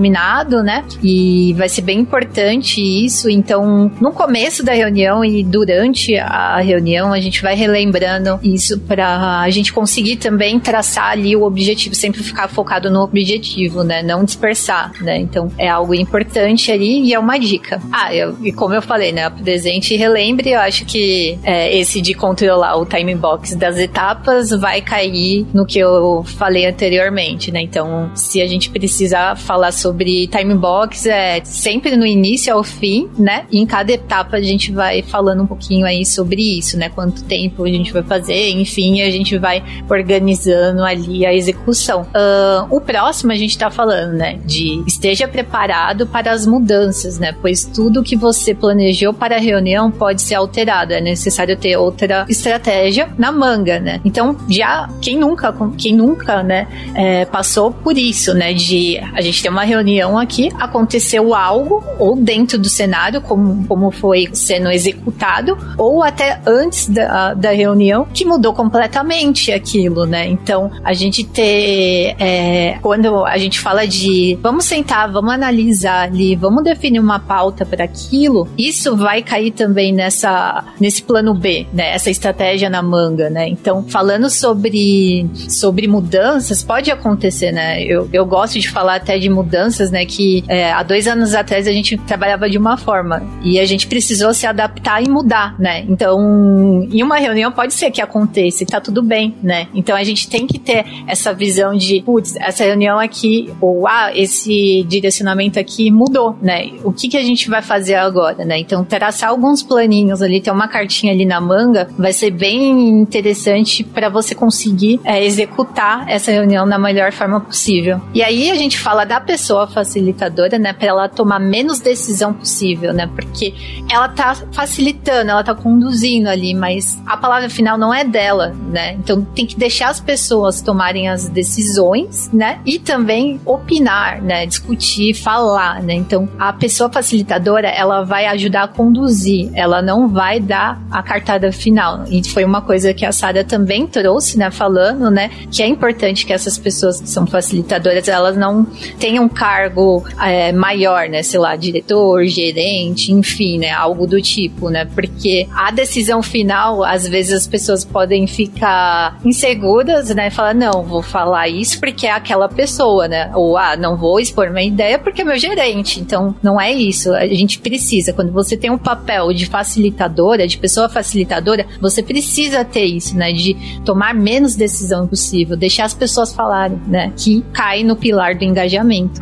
[0.64, 0.84] né?
[1.04, 3.30] E vai ser bem importante isso.
[3.30, 9.42] Então, no começo da reunião e durante a reunião, a gente vai relembrando isso para
[9.42, 14.02] a gente conseguir também traçar ali o objetivo, sempre ficar focado no objetivo, né?
[14.04, 15.18] Não dispersar, né?
[15.18, 17.82] Então, é algo importante ali e é uma dica.
[17.92, 19.30] Ah, eu, e como eu falei, né?
[19.30, 24.50] Presente e relembre, eu acho que é, esse de controlar o time box das etapas
[24.50, 27.62] vai cair no que eu falei anteriormente, né?
[27.62, 33.10] Então, se a gente precisar falar sobre time box, é sempre no início ao fim,
[33.18, 33.46] né?
[33.52, 36.90] E em cada etapa a gente vai falando um pouquinho aí sobre isso, né?
[36.90, 42.02] Quanto tempo a gente vai fazer, enfim, a gente vai organizando ali a execução.
[42.02, 44.40] Uh, o próximo a gente tá falando, né?
[44.46, 47.36] De esteja preparado para as mudanças, né?
[47.42, 50.94] Pois tudo que você planejou para a reunião pode ser alterado.
[50.94, 54.02] É necessário ter outra estratégia na manga, né?
[54.04, 58.54] Então, já quem nunca, quem nunca, né, é, passou por isso, né?
[58.54, 63.92] De a gente ter uma reunião aqui, aconteceu algo, ou dentro do cenário, como, como
[63.92, 70.28] foi sendo executado, ou até antes da, da reunião, que mudou completamente aquilo, né?
[70.28, 76.36] Então, a gente ter, é, quando a gente fala de vamos sentar, vamos analisar ali,
[76.36, 81.94] vamos definir uma pauta para aquilo, isso vai cair também nessa, nesse plano B, né?
[81.94, 83.48] Essa estratégia na manga, né?
[83.48, 87.84] Então, falando sobre, sobre mudanças, pode acontecer, né?
[87.84, 89.51] Eu, eu gosto de falar até de mudanças,
[89.92, 90.06] né?
[90.06, 93.88] Que é, há dois anos atrás a gente trabalhava de uma forma e a gente
[93.88, 95.86] precisou se adaptar e mudar, né?
[95.88, 99.68] Então, em uma reunião pode ser que aconteça e tá tudo bem, né?
[99.74, 104.12] Então a gente tem que ter essa visão de, putz, essa reunião aqui, ou ah,
[104.16, 106.72] esse direcionamento aqui mudou, né?
[106.84, 108.60] O que que a gente vai fazer agora, né?
[108.60, 113.84] Então, traçar alguns planinhos ali, ter uma cartinha ali na manga, vai ser bem interessante
[113.84, 118.02] para você conseguir é, executar essa reunião na melhor forma possível.
[118.14, 122.94] E aí a gente fala da pessoa facilitadora, né, para ela tomar menos decisão possível,
[122.94, 123.08] né?
[123.08, 123.54] Porque
[123.92, 128.94] ela tá facilitando, ela tá conduzindo ali, mas a palavra final não é dela, né?
[128.94, 132.60] Então tem que deixar as pessoas tomarem as decisões, né?
[132.66, 134.46] E também opinar, né?
[134.46, 135.94] Discutir, falar, né?
[135.94, 141.52] Então a pessoa facilitadora, ela vai ajudar a conduzir, ela não vai dar a cartada
[141.52, 142.04] final.
[142.10, 144.52] E foi uma coisa que a Sara também trouxe, né?
[144.52, 145.30] Falando, né?
[145.52, 148.66] Que é importante que essas pessoas que são facilitadoras, elas não
[149.00, 151.24] tenham cargo é, maior, né?
[151.24, 153.72] Sei lá, diretor, gerente, enfim, né?
[153.72, 154.86] Algo do tipo, né?
[154.86, 160.30] Porque a decisão final, às vezes as pessoas podem ficar inseguras, né?
[160.30, 163.32] Falar, não, vou falar isso porque é aquela pessoa, né?
[163.34, 166.00] Ou, ah, não vou expor minha ideia porque é meu gerente.
[166.00, 167.14] Então, não é isso.
[167.14, 172.64] A gente precisa, quando você tem um papel de facilitadora, de pessoa facilitadora, você precisa
[172.66, 173.32] ter isso, né?
[173.32, 177.12] De tomar menos decisão possível, deixar as pessoas falarem, né?
[177.16, 179.21] Que cai no pilar do engajamento.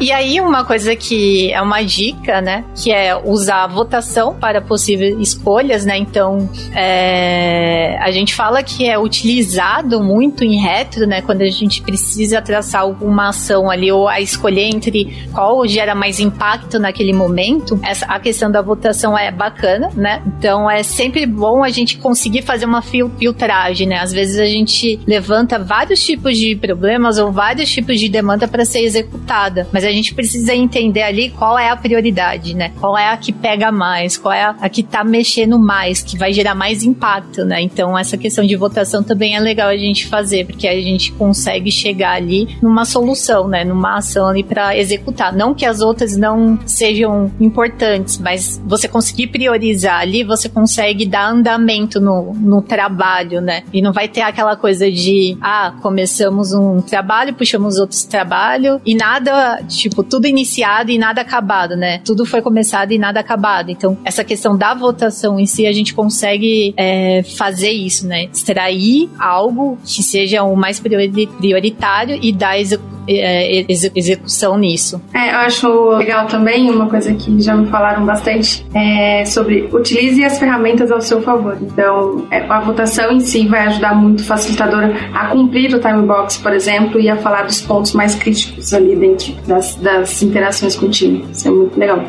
[0.00, 2.64] E aí, uma coisa que é uma dica, né?
[2.76, 5.98] Que é usar a votação para possíveis escolhas, né?
[5.98, 11.20] Então, é, a gente fala que é utilizado muito em retro, né?
[11.20, 16.20] Quando a gente precisa traçar alguma ação ali, ou a escolher entre qual gera mais
[16.20, 17.80] impacto naquele momento.
[17.82, 20.22] Essa, a questão da votação é bacana, né?
[20.38, 23.96] Então, é sempre bom a gente conseguir fazer uma fil filtragem, né?
[23.96, 28.64] Às vezes a gente levanta vários tipos de problemas ou vários tipos de demanda para
[28.64, 32.72] ser executada, mas a gente precisa entender ali qual é a prioridade, né?
[32.80, 36.32] Qual é a que pega mais, qual é a, que tá mexendo mais, que vai
[36.32, 37.60] gerar mais impacto, né?
[37.60, 41.70] Então, essa questão de votação também é legal a gente fazer, porque a gente consegue
[41.70, 43.64] chegar ali numa solução, né?
[43.64, 45.32] Numa ação ali para executar.
[45.32, 51.30] Não que as outras não sejam importantes, mas você conseguir priorizar ali, você consegue dar
[51.30, 53.62] andamento no, no trabalho, né?
[53.72, 58.94] E não vai ter aquela coisa de, ah, começamos um trabalho, puxamos outros trabalho e
[58.94, 61.98] nada, tipo, tudo iniciado e nada acabado, né?
[62.04, 63.70] Tudo foi começado e nada acabado.
[63.70, 68.24] Então, essa questão da votação em si, a gente consegue é, fazer isso, né?
[68.24, 75.00] Extrair algo que seja o mais prioritário e dar execução é, execução nisso.
[75.14, 80.22] É, eu acho legal também uma coisa que já me falaram bastante é sobre utilize
[80.24, 81.56] as ferramentas ao seu favor.
[81.60, 86.02] Então, é, a votação em si vai ajudar muito o facilitador a cumprir o time
[86.02, 90.76] box, por exemplo, e a falar dos pontos mais críticos ali dentro das, das interações
[90.76, 91.24] com o time.
[91.30, 92.02] Isso é muito legal.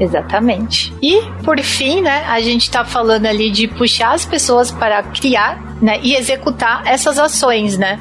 [0.00, 0.92] Exatamente.
[1.00, 5.73] E, por fim, né, a gente está falando ali de puxar as pessoas para criar
[5.80, 7.98] né, e executar essas ações, né?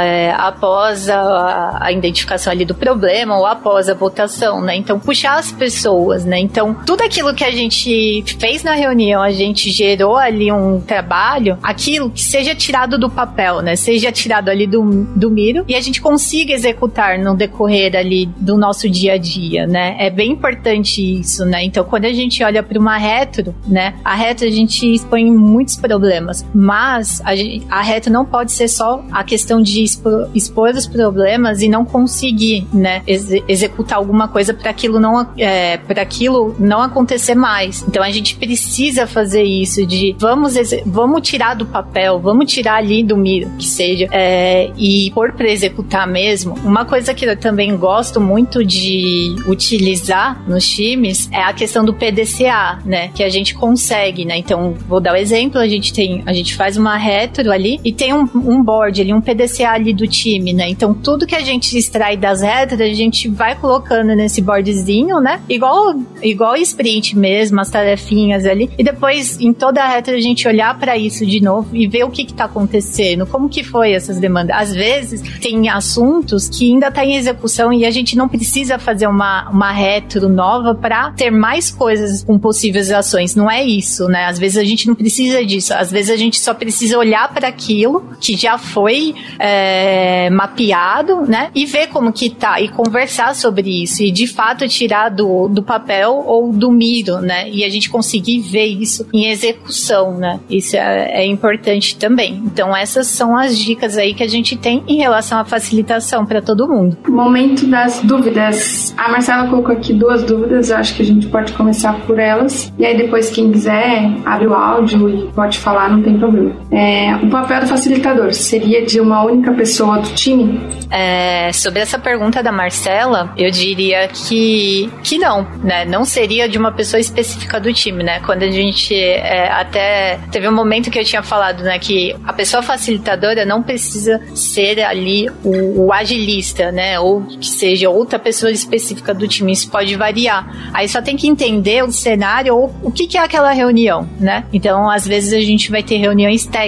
[0.00, 4.74] É, após a, a, identificação ali do problema ou após a votação, né?
[4.74, 6.38] Então, puxar as pessoas, né?
[6.38, 11.58] Então, tudo aquilo que a gente fez na reunião, a gente gerou ali um trabalho,
[11.62, 13.76] aquilo que seja tirado do papel, né?
[13.76, 14.82] Seja tirado ali do,
[15.14, 19.66] do miro e a gente consiga executar no decorrer ali do nosso dia a dia,
[19.66, 19.94] né?
[19.98, 21.62] É bem importante isso, né?
[21.62, 23.94] Então, quando a gente olha para uma retro, né?
[24.02, 29.04] A retro a gente expõe muitos problemas, mas a, a retro não pode ser só
[29.10, 34.54] a questão de expor, expor os problemas e não conseguir, né, ex executar alguma coisa
[34.54, 37.84] para aquilo não é, para aquilo não acontecer mais.
[37.88, 43.02] Então a gente precisa fazer isso de vamos vamos tirar do papel, vamos tirar ali
[43.02, 46.54] do miro que seja é, e pôr para executar mesmo.
[46.64, 51.94] Uma coisa que eu também gosto muito de utilizar nos times é a questão do
[51.94, 54.38] PDCA, né, que a gente consegue, né.
[54.38, 57.80] Então vou dar o um exemplo, a gente tem a gente faz uma retro ali
[57.84, 60.68] e tem um, um board ali, um PDCA ali do time, né?
[60.68, 65.40] Então tudo que a gente extrai das retras, a gente vai colocando nesse boardzinho, né?
[65.48, 68.70] Igual igual sprint mesmo, as tarefinhas ali.
[68.78, 72.04] E depois em toda a retra a gente olhar para isso de novo e ver
[72.04, 74.56] o que que tá acontecendo, como que foi essas demandas.
[74.56, 79.06] Às vezes tem assuntos que ainda tá em execução e a gente não precisa fazer
[79.06, 83.34] uma, uma retro nova para ter mais coisas com possíveis ações.
[83.34, 84.26] Não é isso, né?
[84.26, 85.74] Às vezes a gente não precisa disso.
[85.74, 91.50] Às vezes a gente só precisa olhar para aquilo que já foi é, mapeado, né?
[91.54, 95.62] E ver como que tá e conversar sobre isso e de fato tirar do, do
[95.62, 97.48] papel ou do miro, né?
[97.50, 100.40] E a gente conseguir ver isso em execução, né?
[100.48, 102.42] Isso é, é importante também.
[102.44, 106.40] Então essas são as dicas aí que a gente tem em relação à facilitação para
[106.42, 106.96] todo mundo.
[107.08, 108.94] Momento das dúvidas.
[108.96, 112.72] A Marcela colocou aqui duas dúvidas, eu acho que a gente pode começar por elas.
[112.78, 116.54] E aí depois quem quiser abre o áudio e pode falar, não tem problema.
[116.76, 120.60] É, o papel do facilitador seria de uma única pessoa do time?
[120.90, 125.86] É, sobre essa pergunta da Marcela, eu diria que, que não, né?
[125.86, 128.20] Não seria de uma pessoa específica do time, né?
[128.20, 132.32] Quando a gente é, até teve um momento que eu tinha falado, né, que a
[132.32, 137.00] pessoa facilitadora não precisa ser ali o, o agilista, né?
[137.00, 140.70] Ou que seja outra pessoa específica do time, isso pode variar.
[140.74, 144.44] Aí só tem que entender o cenário ou o que, que é aquela reunião, né?
[144.52, 146.65] Então, às vezes a gente vai ter reuniões técnicas,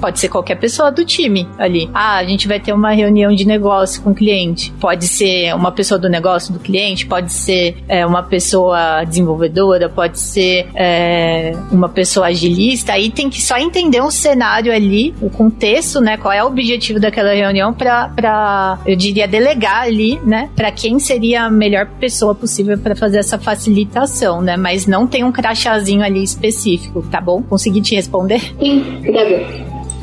[0.00, 1.90] pode ser qualquer pessoa do time ali.
[1.92, 4.72] Ah, a gente vai ter uma reunião de negócio com o cliente.
[4.80, 10.18] Pode ser uma pessoa do negócio do cliente, pode ser é, uma pessoa desenvolvedora, pode
[10.18, 12.92] ser é, uma pessoa agilista.
[12.92, 16.16] Aí tem que só entender o cenário ali, o contexto, né?
[16.16, 20.50] Qual é o objetivo daquela reunião para, eu diria, delegar ali, né?
[20.54, 24.56] Para quem seria a melhor pessoa possível para fazer essa facilitação, né?
[24.56, 27.42] Mas não tem um crachazinho ali específico, tá bom?
[27.42, 28.40] Consegui te responder?
[28.58, 29.02] Sim,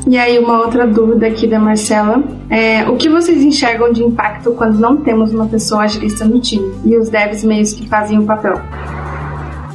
[0.06, 2.22] E aí, uma outra dúvida aqui da Marcela.
[2.50, 6.74] É, o que vocês enxergam de impacto quando não temos uma pessoa agilista no time?
[6.84, 8.60] E os devs meios que fazem o papel?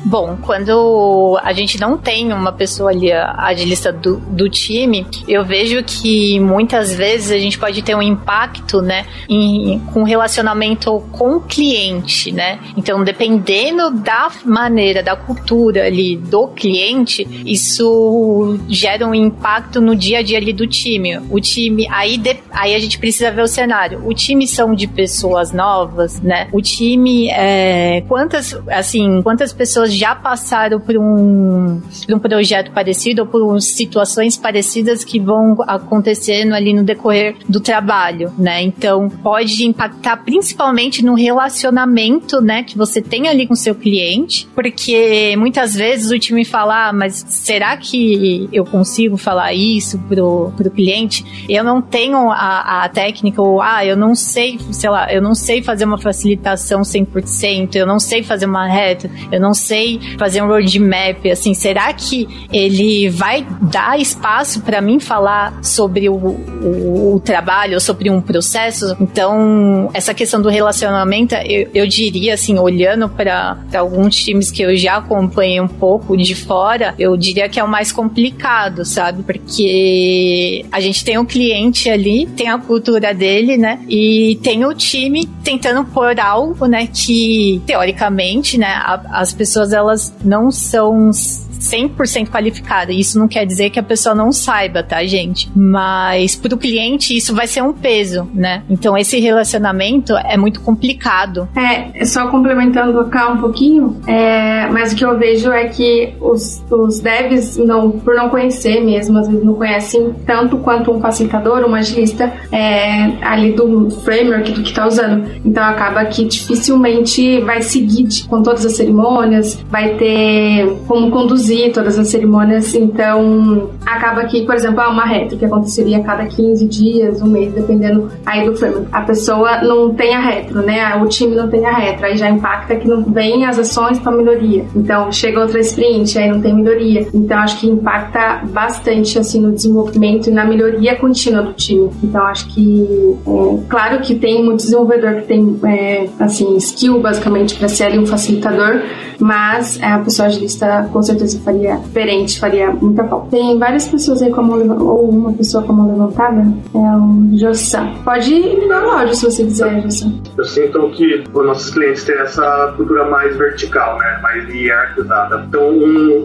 [0.05, 5.83] Bom, quando a gente não tem uma pessoa ali agilista do, do time, eu vejo
[5.83, 11.41] que muitas vezes a gente pode ter um impacto, né, em, com relacionamento com o
[11.41, 12.59] cliente, né?
[12.77, 20.19] Então, dependendo da maneira, da cultura ali do cliente, isso gera um impacto no dia
[20.19, 21.17] a dia ali do time.
[21.29, 24.01] O time, aí, de, aí a gente precisa ver o cenário.
[24.05, 26.47] O time são de pessoas novas, né?
[26.51, 32.71] O time, é, quantas, assim, quantas pessoas pessoas já passaram por um, por um projeto
[32.71, 38.61] parecido ou por situações parecidas que vão acontecendo ali no decorrer do trabalho, né?
[38.61, 45.35] Então, pode impactar principalmente no relacionamento, né, que você tem ali com seu cliente, porque
[45.37, 50.69] muitas vezes o time fala, ah, mas será que eu consigo falar isso pro, pro
[50.69, 51.45] cliente?
[51.49, 55.33] Eu não tenho a, a técnica, ou, ah, eu não sei, sei lá, eu não
[55.33, 59.99] sei fazer uma facilitação 100%, eu não sei fazer uma reta, eu não sei sei
[60.17, 66.15] fazer um roadmap, assim, será que ele vai dar espaço para mim falar sobre o,
[66.15, 68.95] o, o, trabalho, sobre um processo?
[68.99, 74.75] Então, essa questão do relacionamento, eu, eu diria, assim, olhando para alguns times que eu
[74.75, 79.23] já acompanhei um pouco de fora, eu diria que é o mais complicado, sabe?
[79.23, 83.79] Porque a gente tem o um cliente ali, tem a cultura dele, né?
[83.87, 86.87] E tem o time tentando pôr algo, né?
[86.87, 88.67] Que teoricamente, né?
[88.67, 91.11] A, as pessoas elas não são
[91.59, 92.91] 100% qualificada.
[92.91, 95.51] Isso não quer dizer que a pessoa não saiba, tá, gente?
[95.55, 98.63] Mas pro cliente isso vai ser um peso, né?
[98.69, 101.47] Então esse relacionamento é muito complicado.
[101.55, 106.63] É, só complementando cá um pouquinho, é, mas o que eu vejo é que os,
[106.71, 111.65] os devs, não, por não conhecer mesmo, às vezes não conhecem tanto quanto um facilitador,
[111.65, 115.29] um agilista, é, ali do framework do que tá usando.
[115.43, 121.97] Então acaba que dificilmente vai seguir com todas as cerimônias, vai ter como conduzir todas
[121.97, 126.65] as cerimônias, então acaba que, por exemplo, há uma retro que aconteceria a cada 15
[126.67, 128.87] dias, um mês, dependendo aí do framework.
[128.91, 130.95] A pessoa não tem a retro, né?
[130.95, 134.11] O time não tem a retro, aí já impacta que não vem as ações para
[134.11, 134.65] melhoria.
[134.75, 137.07] Então chega outra sprint, aí não tem melhoria.
[137.13, 141.89] Então acho que impacta bastante assim no desenvolvimento e na melhoria contínua do time.
[142.03, 147.55] Então acho que é, claro que tem muito desenvolvedor que tem é, assim skill basicamente
[147.55, 148.81] para ser ali um facilitador,
[149.19, 149.48] mas
[149.81, 153.29] é, a pessoa agilista com certeza faria diferente, faria muita falta.
[153.31, 156.41] Tem várias pessoas aí como ou uma pessoa como levantada,
[156.73, 157.93] é o Jossan.
[158.03, 160.13] Pode ligar o áudio se você quiser, Jossan.
[160.37, 164.19] Eu sinto que os nossos clientes têm essa cultura mais vertical, né?
[164.21, 165.45] Mais hierarquizada.
[165.47, 165.71] Então,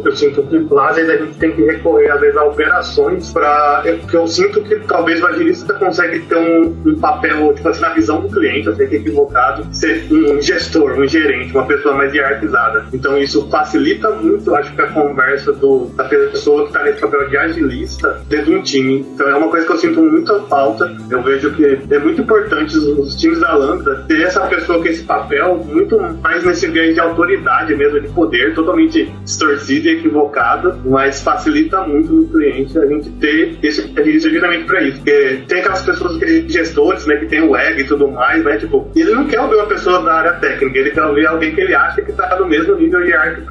[0.04, 3.32] eu sinto que lá às vezes a gente tem que recorrer às vezes a operações
[3.32, 7.80] para porque eu sinto que talvez o agilista consegue ter um, um, papel, tipo assim,
[7.80, 11.66] na visão do cliente, eu sei que é equivocado, ser um gestor, um gerente, uma
[11.66, 12.86] pessoa mais hierarquizada.
[12.92, 17.28] Então isso facilita muito, acho que a conversa do, da pessoa que está nesse papel
[17.28, 19.06] de agilista dentro de um time.
[19.14, 20.96] Então é uma coisa que eu sinto muita falta.
[21.10, 24.86] Eu vejo que é muito importante os, os times da Lambda ter essa pessoa com
[24.86, 30.80] esse papel muito mais nesse viés de autoridade mesmo, de poder, totalmente distorcido e equivocado,
[30.84, 34.96] mas facilita muito no cliente a gente ter esse agilista justamente para isso.
[34.98, 38.56] Porque tem aquelas pessoas, aqueles gestores, né, que tem o ego e tudo mais, né,
[38.56, 41.60] tipo, ele não quer ouvir uma pessoa da área técnica, ele quer ouvir alguém que
[41.60, 43.03] ele acha que está no mesmo nível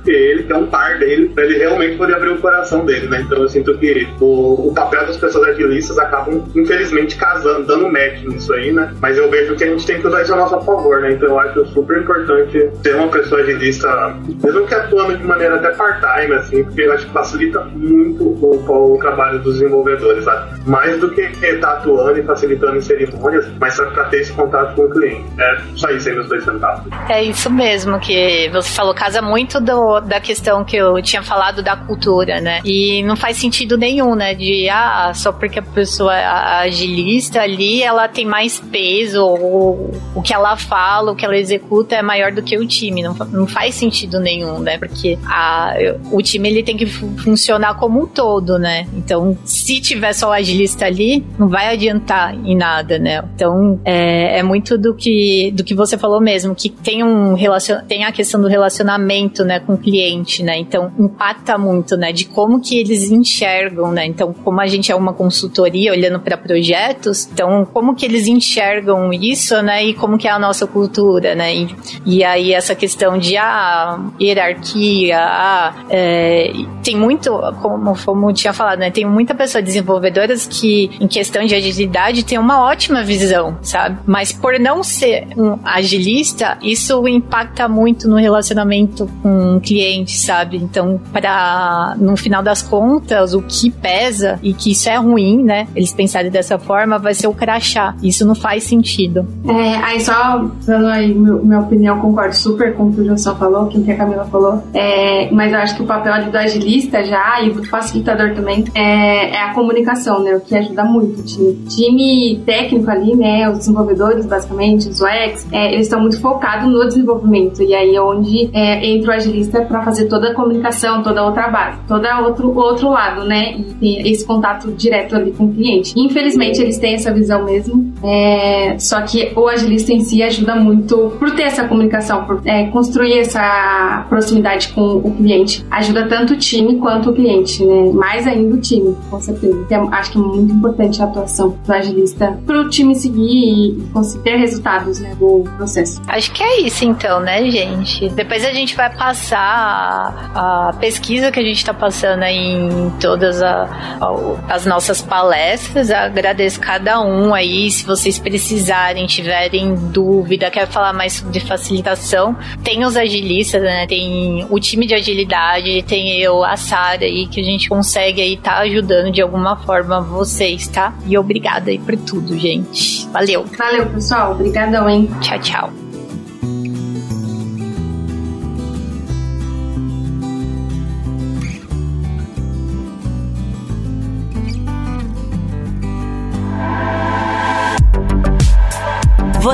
[0.04, 3.08] que ele, que é um par dele, pra ele realmente poder abrir o coração dele,
[3.08, 3.22] né?
[3.22, 8.24] Então eu sinto que o, o papel das pessoas agilistas acabam, infelizmente, casando, dando match
[8.24, 8.94] nisso aí, né?
[9.02, 11.14] Mas eu vejo que a gente tem que usar isso a nosso favor, né?
[11.14, 15.72] Então eu acho super importante ter uma pessoa agilista, mesmo que atuando de maneira até
[15.72, 20.60] part-time, assim, porque eu acho que facilita muito o, o trabalho dos desenvolvedores, sabe?
[20.66, 24.34] Mais do que estar tá atuando e facilitando em cerimônias, mas só pra ter esse
[24.34, 25.26] contato com o cliente.
[25.40, 26.92] É só isso aí, meus dois centavos.
[27.10, 31.62] É isso mesmo que você falou, casa muito do, da questão que eu tinha falado
[31.62, 32.62] da cultura, né?
[32.64, 34.34] E não faz sentido nenhum, né?
[34.34, 40.22] De, ah, só porque a pessoa é agilista ali, ela tem mais peso, ou o
[40.22, 43.02] que ela fala, o que ela executa é maior do que o time.
[43.02, 44.78] Não, não faz sentido nenhum, né?
[44.78, 45.74] Porque a,
[46.12, 48.88] o time ele tem que funcionar como um todo, né?
[48.94, 53.24] Então, se tiver só o agilista ali, não vai adiantar em nada, né?
[53.36, 57.80] Então, é, é muito do que, do que você falou mesmo, que tem um relacion,
[57.88, 60.58] tem a questão do relacionamento, né, com o cliente, né?
[60.58, 64.06] Então, impacta muito, né, de como que eles enxergam, né?
[64.06, 69.12] Então, como a gente é uma consultoria olhando para projetos, então como que eles enxergam
[69.14, 69.84] isso, né?
[69.86, 71.56] E como que é a nossa cultura, né?
[71.56, 76.52] E, e aí essa questão de ah, hierarquia, ah, é,
[76.84, 78.92] tem muito, como, como tinha falado, né?
[78.92, 84.00] Tem muita pessoa desenvolvedoras que, em questão de agilidade, tem uma ótima visão, sabe?
[84.06, 90.58] Mas por não ser um agilista, isso impacta muito no relacionamento o cliente, sabe?
[90.58, 95.68] Então, para no final das contas, o que pesa e que isso é ruim, né?
[95.76, 97.96] Eles pensarem dessa forma, vai ser o crachá.
[98.02, 99.26] Isso não faz sentido.
[99.48, 103.36] É, aí só dando aí meu, minha opinião, concordo super com o que o João
[103.36, 104.62] falou, com o que a Camila falou.
[104.74, 109.36] É, mas eu acho que o papel do agilista já e do facilitador também é,
[109.36, 110.36] é a comunicação, né?
[110.36, 111.54] O que ajuda muito o time.
[111.70, 113.50] Time técnico ali, né?
[113.50, 117.62] Os desenvolvedores, basicamente, os UX, é, eles estão muito focados no desenvolvimento.
[117.62, 121.26] E aí é onde é, entra o agilista para fazer toda a comunicação, toda a
[121.26, 123.56] outra base, todo outro, outro lado, né?
[123.58, 125.94] E tem esse contato direto ali com o cliente.
[125.98, 127.94] Infelizmente, eles têm essa visão mesmo.
[128.04, 132.68] É, só que o agilista em si ajuda muito por ter essa comunicação, por é,
[132.68, 135.66] construir essa proximidade com o cliente.
[135.70, 137.92] Ajuda tanto o time quanto o cliente, né?
[137.94, 139.58] Mais ainda o time, com certeza.
[139.66, 143.84] Então, acho que é muito importante a atuação do agilista para o time seguir e
[143.94, 146.02] conseguir ter resultados né, do processo.
[146.08, 148.10] Acho que é isso então, né, gente?
[148.10, 152.90] Depois a gente vai passar a, a pesquisa que a gente está passando aí em
[153.00, 153.64] todas a,
[154.00, 155.92] a, as nossas palestras.
[155.92, 157.70] Agradeço cada um aí.
[157.70, 163.86] Se vocês precisarem, tiverem dúvida, quer falar mais sobre facilitação, tem os agilistas, né?
[163.88, 168.34] Tem o time de agilidade, tem eu, a Sara aí, que a gente consegue aí
[168.34, 170.94] estar tá ajudando de alguma forma vocês, tá?
[171.06, 173.08] E obrigada aí por tudo, gente.
[173.08, 173.46] Valeu.
[173.58, 174.32] Valeu, pessoal.
[174.32, 175.10] Obrigadão, hein?
[175.22, 175.93] Tchau, tchau.